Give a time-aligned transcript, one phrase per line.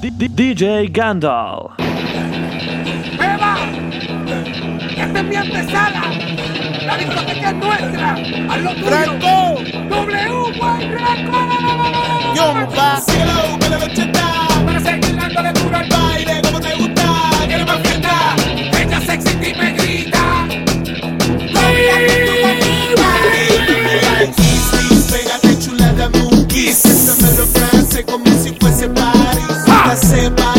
[0.00, 1.72] DJ Gandalf.
[3.18, 3.56] ¡Beba!
[4.96, 6.02] ¡Esta es mi antesala!
[6.86, 8.12] ¡La discoteca es nuestra!
[8.48, 8.86] ¡Haz lo tuyo!
[8.86, 9.60] ¡Franco!
[9.88, 10.92] ¡W, güey!
[10.92, 11.38] ¡Franco!
[12.32, 13.00] Yo, papá.
[13.00, 14.48] Cielo, que la noche está.
[14.64, 17.30] Para seguir dándole duro al Baile como te gusta.
[17.48, 18.36] ¡Quiero más fiesta!
[18.80, 20.46] ¡Ella sexy y me grita!
[30.36, 30.57] La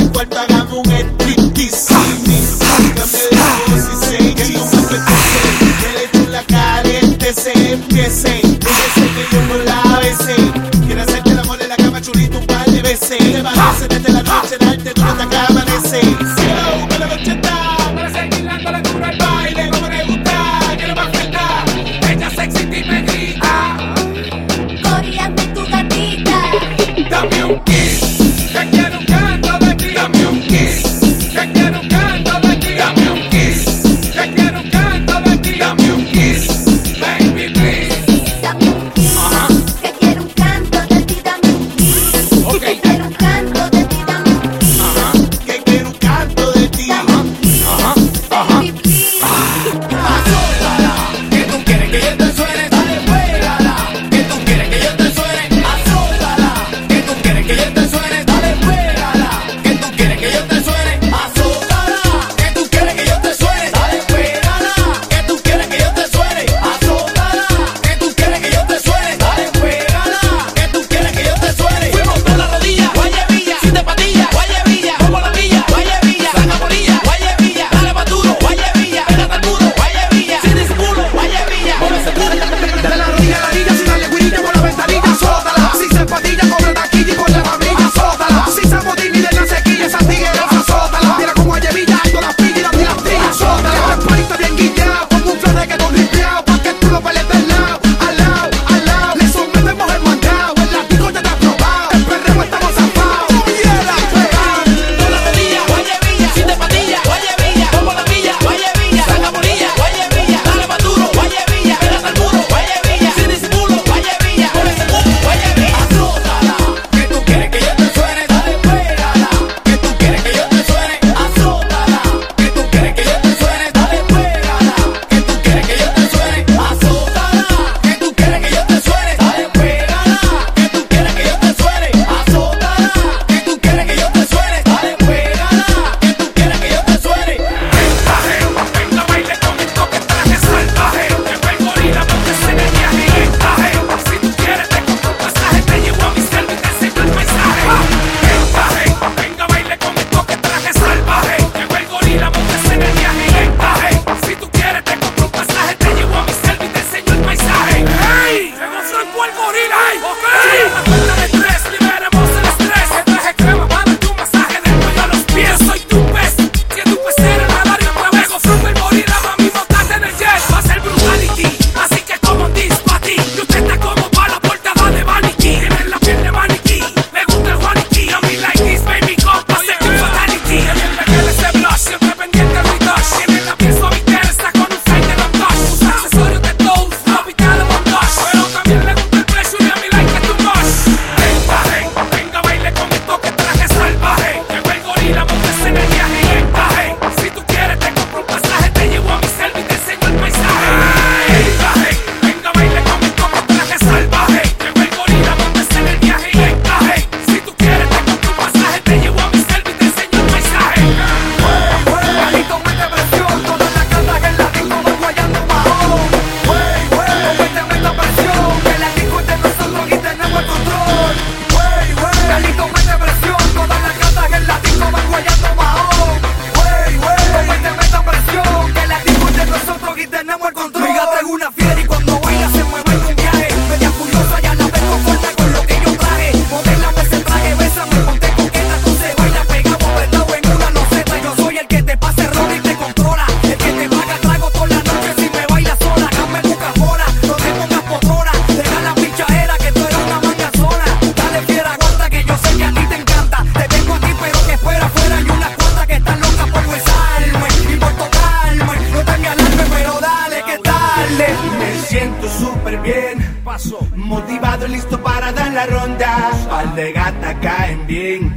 [263.43, 263.79] Paso.
[263.95, 266.31] Motivado y listo para dar la ronda.
[266.49, 268.35] Pal de gata caen bien.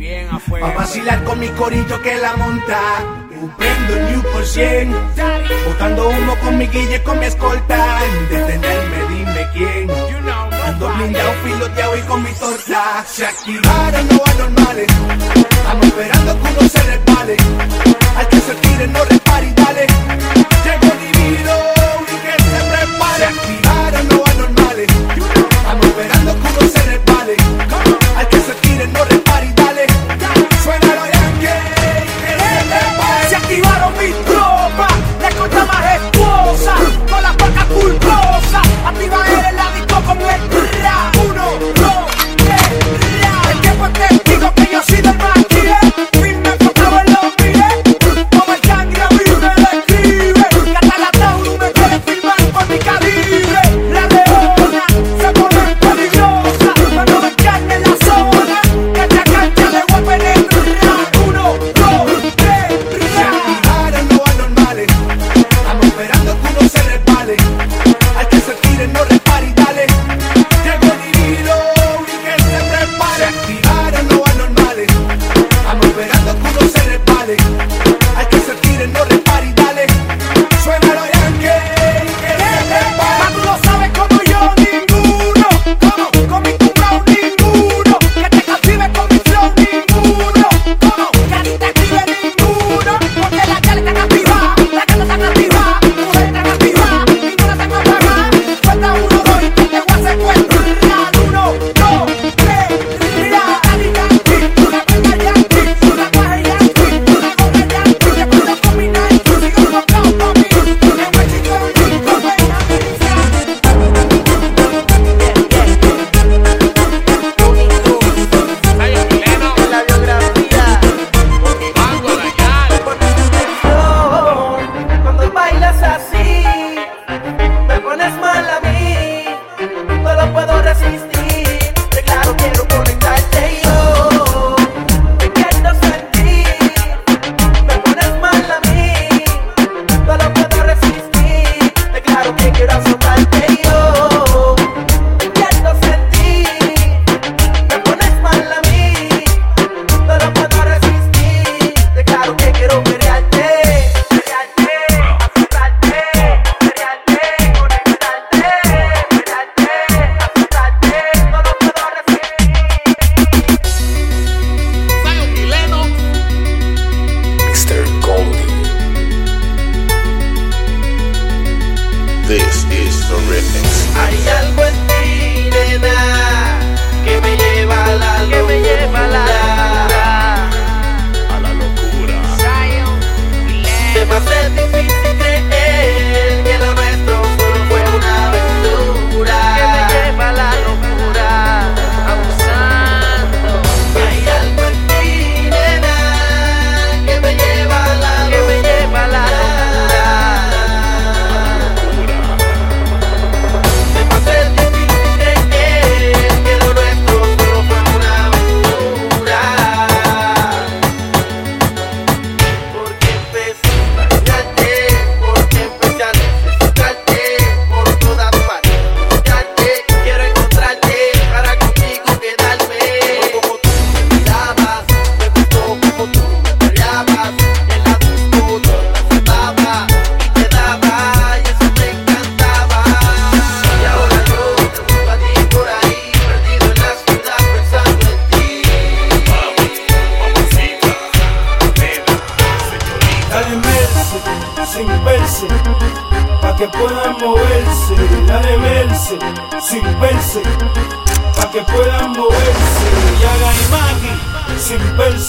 [0.62, 2.80] A vacilar con mi corillo que la monta.
[3.58, 4.94] Prendo New por 100.
[5.66, 7.98] Botando humo con mi guille, con mi escolta.
[8.30, 9.90] Detenerme, dime quién.
[10.66, 13.04] Ando blindado, piloteado y con mi torta.
[13.06, 14.86] Se activaron los anormales.
[15.50, 17.36] Estamos esperando que uno se resbale.
[18.16, 19.86] Al que se tire, no repare y dale.
[20.64, 21.54] Llegó dividido
[22.02, 23.18] y que se prepare.
[23.18, 24.31] Se activaron los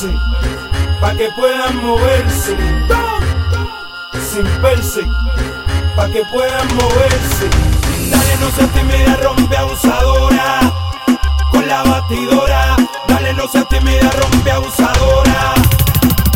[0.03, 0.19] moverse,
[1.00, 2.57] para que puedan moverse,
[4.31, 5.01] sin verse,
[5.95, 7.50] para que puedan moverse.
[8.10, 10.60] Dale, no seas tímida, rompe abusadora,
[11.51, 12.75] con la batidora.
[13.07, 15.53] Dale, no seas tímida, rompeabusadora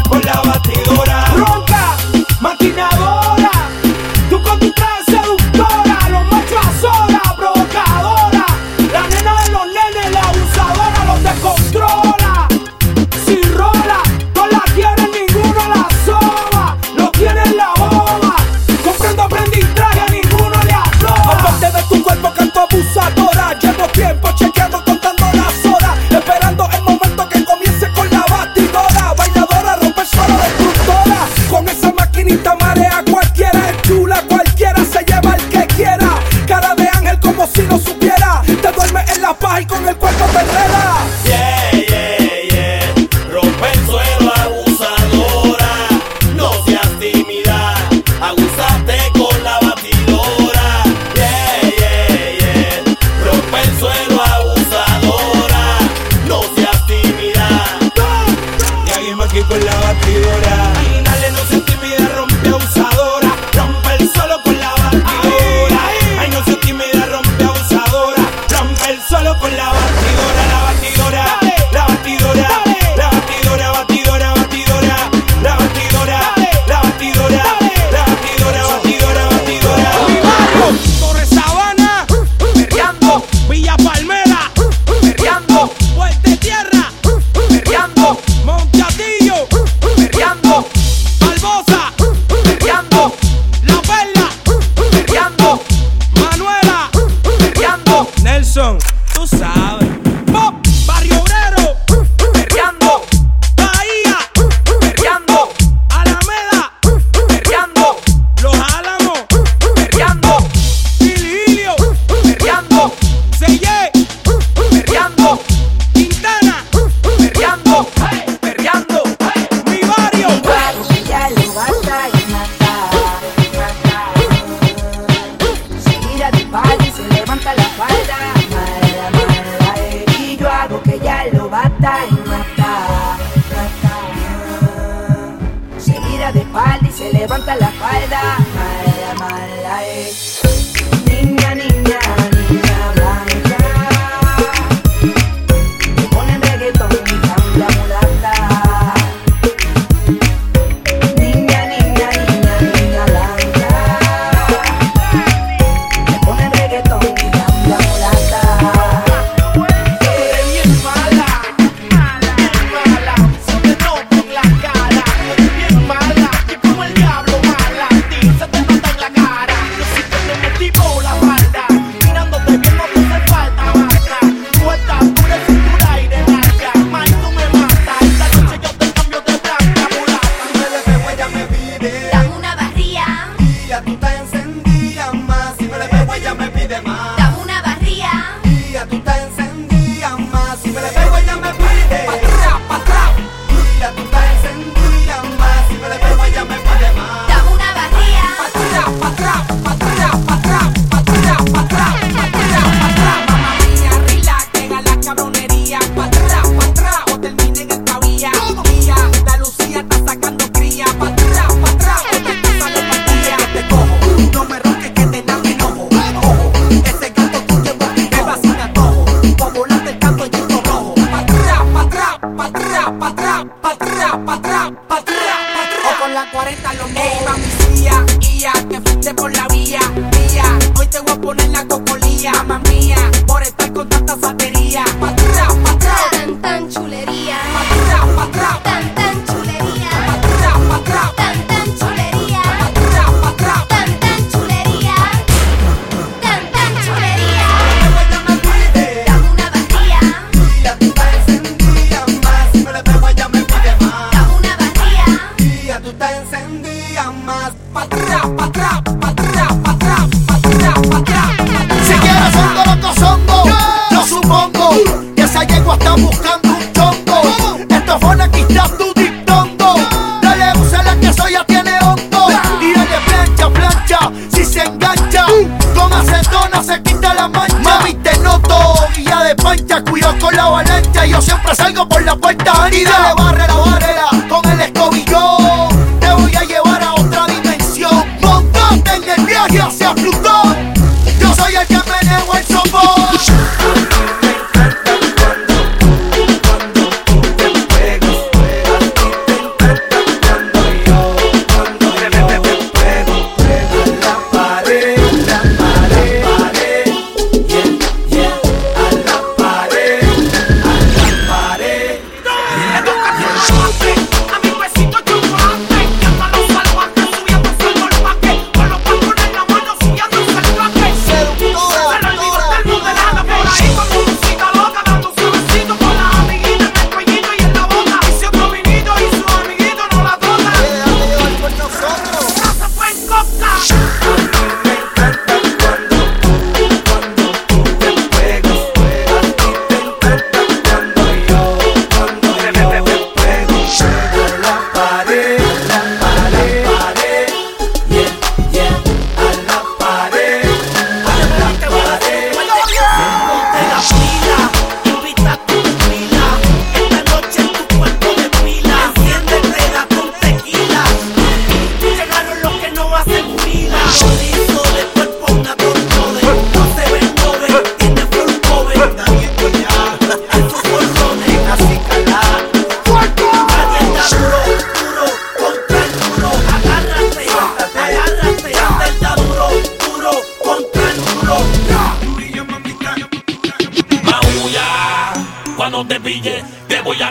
[0.10, 1.26] con la batidora.
[1.36, 1.98] Ronca,
[2.40, 2.90] máquina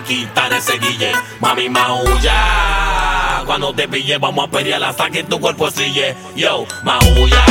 [0.07, 1.13] quitar ese guille.
[1.41, 3.43] Mami, maulla.
[3.45, 6.17] Cuando te pille, vamos a pelear hasta que tu cuerpo sille.
[6.35, 7.45] Yo, maulla.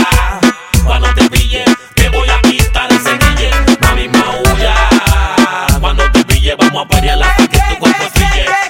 [0.85, 3.51] Cuando te pille, te voy a quitar ese guille.
[3.81, 4.75] Mami, maulla.
[5.79, 8.64] Cuando te pille, vamos a pelear hasta que tu cuerpo sille.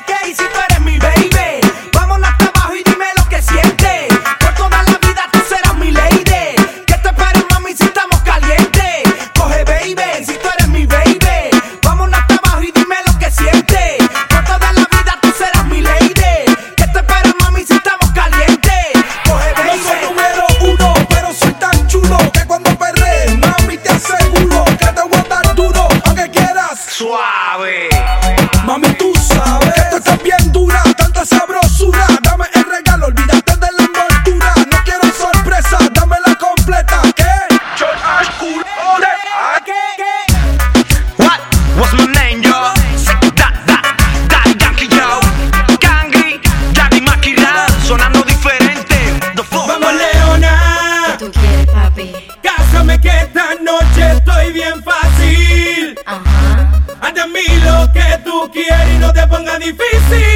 [58.56, 60.35] quiere y no te ponga difícil.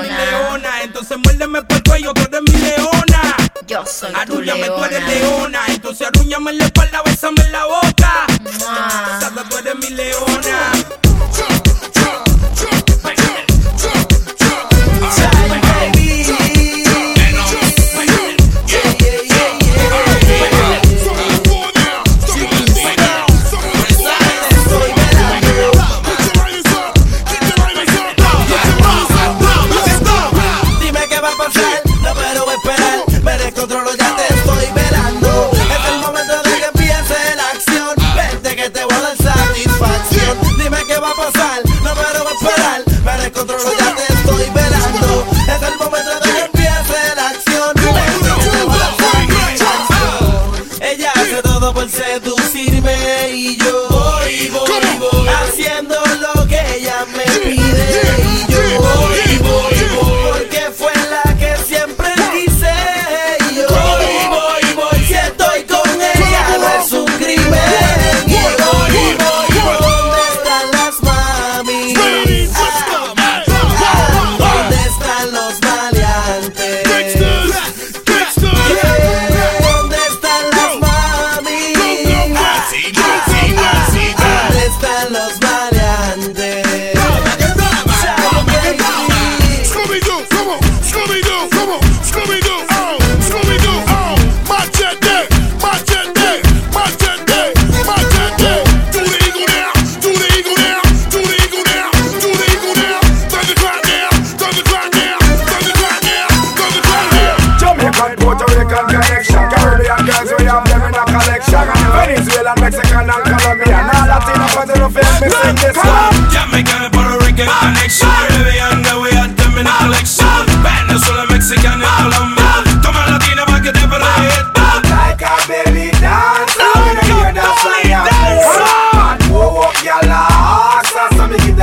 [0.00, 0.82] mi leona.
[0.82, 3.36] Entonces muérdeme por el cuello, tú eres mi leona.
[3.66, 5.60] Yo soy arrúñame, tu tú eres leona.
[5.68, 8.19] Entonces arrúñame la espalda, bésame en la boca.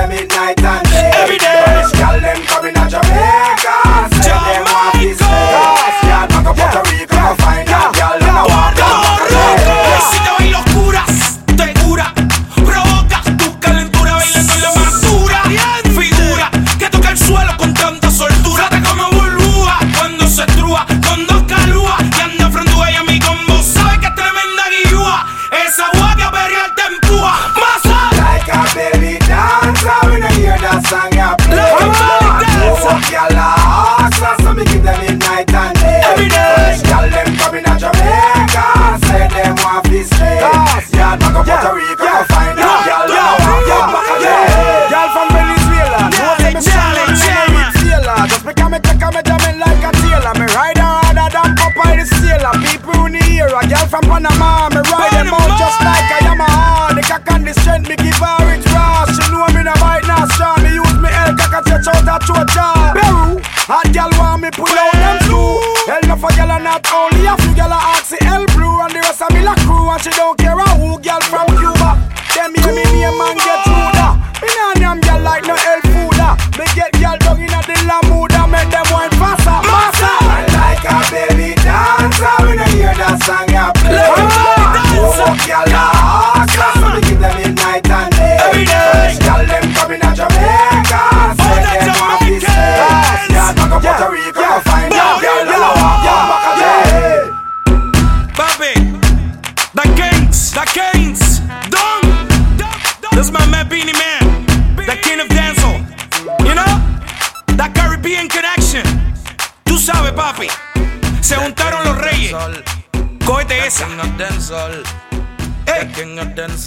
[0.05, 0.66] midnight.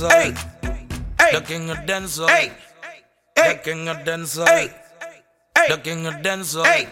[0.00, 0.08] dancer.
[0.08, 0.34] Hey,
[1.18, 2.26] hey, the king of dancer.
[2.26, 2.52] Hey,
[3.36, 4.44] hey, the king of dancer.
[4.44, 4.70] Hey,
[5.56, 6.64] hey, the king of dancer.
[6.64, 6.88] Hey.